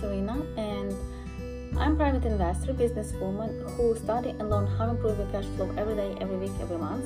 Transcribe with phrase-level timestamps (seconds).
[0.00, 0.96] Serena, and
[1.78, 5.94] I'm private investor, businesswoman who study and learn how to improve your cash flow every
[5.94, 7.04] day, every week, every month.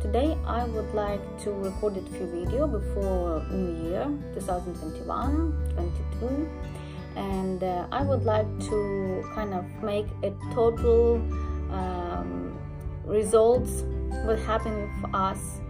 [0.00, 6.48] Today, I would like to record a few video before New Year 2021 22
[7.16, 11.16] and uh, I would like to kind of make a total
[11.70, 12.58] um,
[13.04, 13.82] results
[14.24, 15.60] what happened with us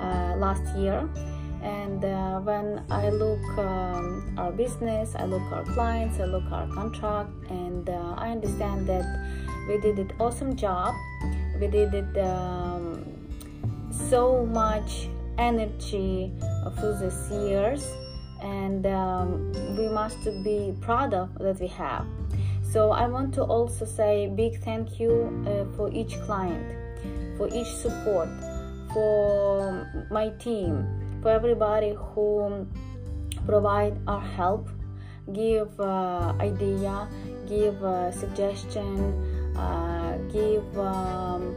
[0.00, 1.08] uh, last year
[1.62, 3.99] and uh, when I look um,
[4.50, 9.06] our business I look our clients I look our contract and uh, I understand that
[9.68, 10.94] we did an awesome job.
[11.60, 13.04] We did it um,
[13.90, 15.08] so much
[15.38, 16.32] energy
[16.78, 17.86] through these years
[18.42, 22.06] and um, we must be proud of that we have.
[22.72, 25.12] So i want to also say big thank you
[25.46, 26.68] uh, for each client
[27.36, 28.28] for each support
[28.92, 30.86] for my team
[31.20, 32.66] for everybody who
[33.46, 34.68] provide our help
[35.32, 37.08] give uh, idea
[37.46, 38.96] give uh, suggestion
[39.56, 41.54] uh, give um,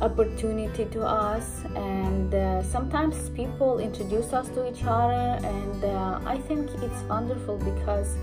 [0.00, 1.64] opportunity to us.
[1.76, 5.24] And uh, sometimes people introduce us to each other.
[5.54, 8.16] And uh, i think it's wonderful because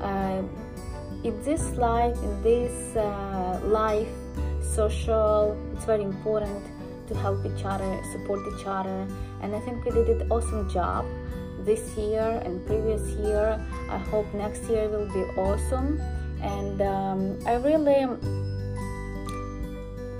[0.00, 0.42] uh,
[1.22, 2.74] in this life in this
[3.64, 4.12] life
[4.60, 6.62] social it's very important
[7.08, 9.06] to help each other support each other.
[9.42, 11.04] And i think we did an awesome job
[11.64, 16.00] this year and previous year i hope next year will be awesome
[16.42, 18.06] and um, i really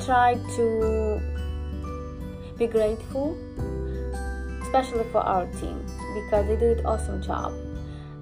[0.04, 1.20] try to
[2.58, 3.36] be grateful,
[4.62, 7.52] especially for our team, because they did an awesome job.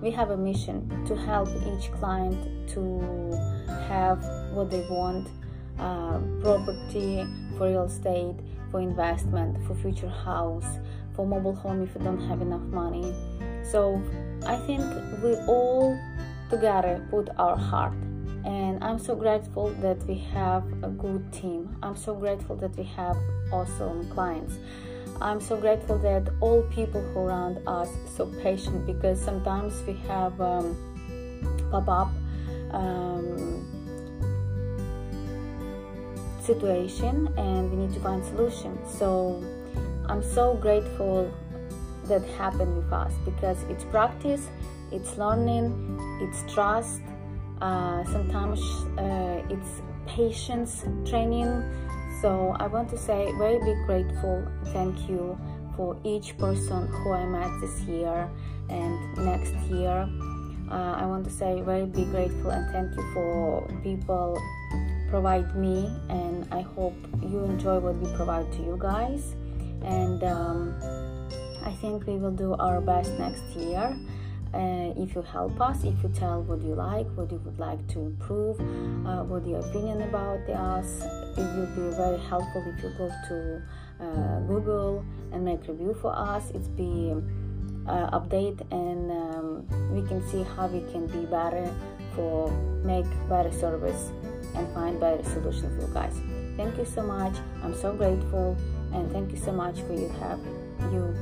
[0.00, 3.34] We have a mission to help each client to
[3.88, 5.28] have what they want
[5.78, 7.26] uh, property,
[7.58, 8.36] for real estate,
[8.72, 10.78] for investment, for future house,
[11.14, 13.14] for mobile home if you don't have enough money.
[13.62, 14.02] So
[14.44, 14.82] I think
[15.22, 15.96] we all
[16.50, 17.94] together put our heart
[18.44, 21.76] and I'm so grateful that we have a good team.
[21.82, 23.16] I'm so grateful that we have
[23.52, 24.58] awesome clients.
[25.20, 30.40] I'm so grateful that all people who around us so patient because sometimes we have
[30.40, 30.76] um,
[31.70, 32.10] pop up
[32.74, 33.81] um,
[36.44, 38.78] situation and we need to find solution.
[38.88, 39.42] So
[40.08, 41.32] I'm so grateful
[42.06, 44.48] that happened with us because it's practice,
[44.90, 45.72] it's learning,
[46.20, 47.00] it's trust,
[47.62, 48.60] uh, sometimes
[48.98, 51.62] uh, it's patience training
[52.20, 55.38] so i want to say very big grateful thank you
[55.76, 58.28] for each person who i met this year
[58.68, 60.08] and next year
[60.70, 64.36] uh, i want to say very big grateful and thank you for people
[65.12, 66.96] provide me and i hope
[67.30, 69.36] you enjoy what we provide to you guys.
[69.84, 70.58] And um,
[71.70, 73.86] i think we will do our best next year
[74.54, 77.82] uh, if you help us if you tell what you like what you would like
[77.92, 78.56] to improve
[79.06, 80.88] uh, what your opinion about us.
[81.40, 83.62] It will be very helpful if you go to
[84.04, 86.50] uh, google and make review for us.
[86.54, 87.14] It's be
[87.86, 89.46] uh, update and um,
[89.94, 91.64] we can see how we can be better
[92.14, 92.50] for
[92.84, 94.10] make better service
[94.54, 96.20] and find better solution for you guys
[96.56, 98.56] thank you so much i'm so grateful
[98.92, 100.38] and thank you so much for you have
[100.92, 101.14] you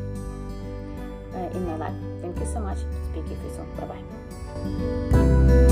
[1.34, 1.94] uh, in my life.
[2.20, 2.78] Thank you so much.
[3.10, 3.66] Speak to you soon.
[3.76, 3.86] Bye
[5.56, 5.66] bye.